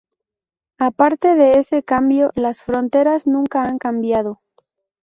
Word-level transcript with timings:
Aparte 0.79 1.35
de 1.35 1.59
ese 1.59 1.83
cambio, 1.83 2.31
las 2.33 2.63
fronteras 2.63 3.27
nunca 3.27 3.65
han 3.65 3.77
cambiado. 3.77 4.41